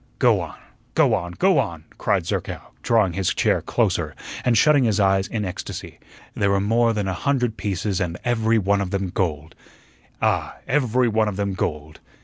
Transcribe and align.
"Go 0.17 0.39
on, 0.41 0.57
go 0.95 1.13
on, 1.13 1.33
go 1.33 1.59
on," 1.59 1.83
cried 1.99 2.25
Zerkow, 2.25 2.71
drawing 2.81 3.13
his 3.13 3.35
chair 3.35 3.61
closer, 3.61 4.15
and 4.43 4.57
shutting 4.57 4.83
his 4.85 4.99
eyes 4.99 5.27
in 5.27 5.45
ecstasy. 5.45 5.99
"There 6.33 6.49
were 6.49 6.59
more 6.59 6.91
than 6.91 7.07
a 7.07 7.13
hundred 7.13 7.55
pieces, 7.55 8.01
and 8.01 8.17
every 8.25 8.57
one 8.57 8.81
of 8.81 8.89
them 8.89 9.09
gold" 9.11 9.53
"Ah, 10.19 10.55
every 10.67 11.07
one 11.07 11.27
of 11.27 11.35
them 11.35 11.53
gold." 11.53 11.99